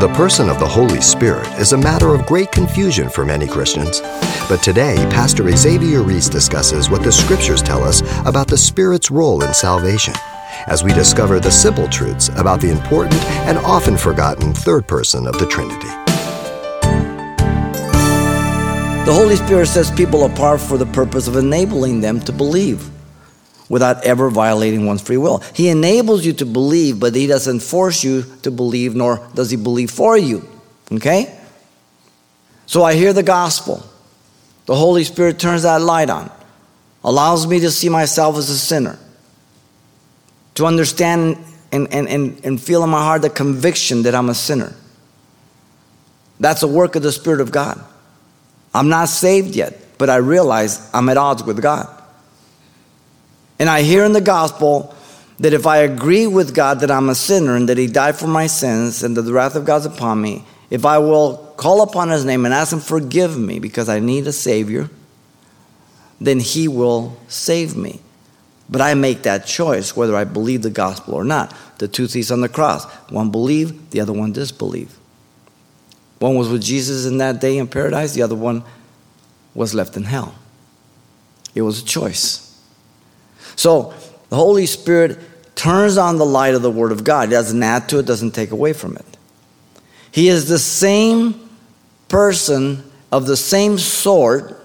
[0.00, 4.00] The person of the Holy Spirit is a matter of great confusion for many Christians.
[4.48, 9.44] But today, Pastor Xavier Reese discusses what the scriptures tell us about the Spirit's role
[9.44, 10.14] in salvation
[10.68, 15.38] as we discover the simple truths about the important and often forgotten third person of
[15.38, 15.88] the Trinity.
[19.04, 22.88] The Holy Spirit sets people apart for the purpose of enabling them to believe
[23.70, 25.38] without ever violating one's free will.
[25.54, 29.56] He enables you to believe, but He doesn't force you to believe, nor does He
[29.56, 30.46] believe for you.
[30.92, 31.34] Okay?
[32.66, 33.82] So I hear the gospel.
[34.66, 36.30] The Holy Spirit turns that light on,
[37.02, 38.98] allows me to see myself as a sinner,
[40.56, 41.38] to understand
[41.72, 44.74] and, and, and, and feel in my heart the conviction that I'm a sinner.
[46.40, 47.80] That's a work of the Spirit of God.
[48.74, 51.99] I'm not saved yet, but I realize I'm at odds with God.
[53.60, 54.94] And I hear in the gospel
[55.38, 58.26] that if I agree with God that I'm a sinner and that He died for
[58.26, 62.08] my sins and that the wrath of God's upon me, if I will call upon
[62.08, 64.88] His name and ask Him, forgive me because I need a Savior,
[66.18, 68.00] then He will save me.
[68.70, 71.54] But I make that choice whether I believe the gospel or not.
[71.78, 74.96] The two thieves on the cross one believed, the other one disbelieved.
[76.18, 78.62] One was with Jesus in that day in paradise, the other one
[79.54, 80.34] was left in hell.
[81.54, 82.49] It was a choice.
[83.60, 83.92] So
[84.30, 85.18] the Holy Spirit
[85.54, 87.28] turns on the light of the Word of God.
[87.28, 89.04] He doesn't add to it, doesn't take away from it.
[90.10, 91.46] He is the same
[92.08, 94.58] person of the same sort,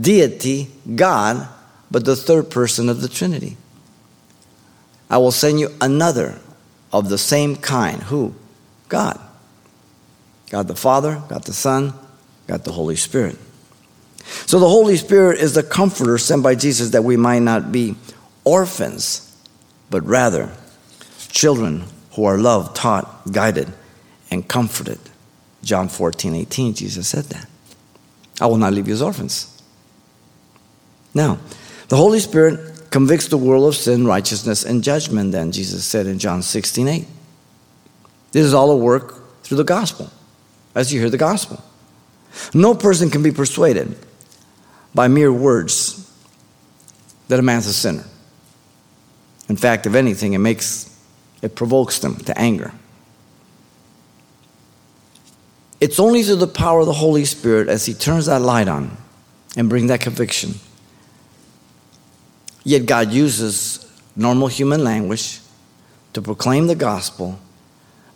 [0.00, 1.46] deity, God,
[1.90, 3.58] but the third person of the Trinity.
[5.10, 6.38] I will send you another
[6.90, 8.02] of the same kind.
[8.04, 8.34] Who?
[8.88, 9.20] God.
[10.48, 11.92] God the Father, God the Son,
[12.46, 13.36] God the Holy Spirit.
[14.24, 17.96] So the Holy Spirit is the comforter sent by Jesus that we might not be
[18.44, 19.36] orphans,
[19.90, 20.50] but rather
[21.28, 23.72] children who are loved, taught, guided,
[24.30, 24.98] and comforted.
[25.62, 27.48] John 14, 18, Jesus said that.
[28.40, 29.62] I will not leave you as orphans.
[31.14, 31.38] Now,
[31.88, 36.18] the Holy Spirit convicts the world of sin, righteousness, and judgment, then, Jesus said in
[36.18, 37.06] John 16, 8.
[38.32, 40.10] This is all a work through the gospel,
[40.74, 41.62] as you hear the gospel.
[42.54, 43.96] No person can be persuaded
[44.94, 46.10] by mere words
[47.28, 48.04] that a man's a sinner.
[49.48, 50.88] In fact, if anything, it makes
[51.40, 52.72] it provokes them to anger.
[55.80, 58.96] It's only through the power of the Holy Spirit as He turns that light on
[59.56, 60.54] and brings that conviction.
[62.64, 65.40] Yet God uses normal human language
[66.12, 67.40] to proclaim the gospel,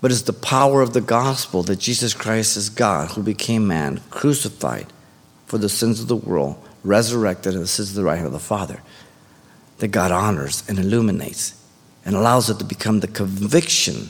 [0.01, 4.01] but it's the power of the gospel that Jesus Christ is God who became man,
[4.11, 4.87] crucified
[5.47, 8.39] for the sins of the world, resurrected, and sits at the right hand of the
[8.39, 8.83] Father,
[9.79, 11.61] that God honors and illuminates
[12.05, 14.09] and allows it to become the conviction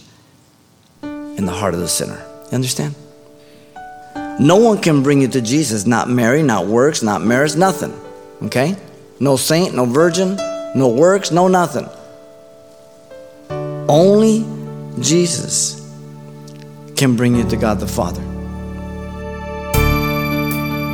[1.03, 2.23] in the heart of the sinner.
[2.51, 2.95] You understand?
[4.39, 7.99] No one can bring you to Jesus, not Mary, not works, not marriage, nothing.
[8.43, 8.77] Okay?
[9.19, 10.37] No saint, no virgin,
[10.75, 11.89] no works, no nothing.
[13.89, 14.45] Only
[15.01, 15.81] Jesus
[16.97, 18.36] can bring you to God the Father.